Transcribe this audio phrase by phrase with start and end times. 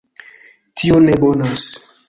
[0.81, 1.69] Tio ne bonas!